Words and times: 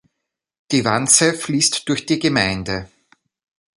Die 0.71 0.83
Wandse 0.83 1.31
fließt 1.31 1.87
durch 1.87 2.07
die 2.07 2.17
Gemeinde. 2.17 2.89